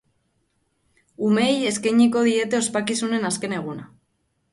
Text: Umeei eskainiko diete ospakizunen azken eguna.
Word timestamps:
Umeei 1.27 1.59
eskainiko 1.71 2.23
diete 2.29 2.57
ospakizunen 2.61 3.29
azken 3.31 3.55
eguna. 3.59 3.87